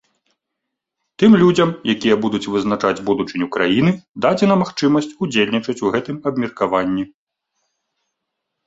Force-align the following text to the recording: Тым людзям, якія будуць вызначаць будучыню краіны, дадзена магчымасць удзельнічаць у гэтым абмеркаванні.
Тым 1.23 1.31
людзям, 1.41 1.69
якія 1.95 2.15
будуць 2.23 2.49
вызначаць 2.55 3.03
будучыню 3.11 3.51
краіны, 3.57 3.91
дадзена 4.27 4.55
магчымасць 4.63 5.13
удзельнічаць 5.27 5.81
у 5.87 5.95
гэтым 5.99 6.17
абмеркаванні. 6.33 7.03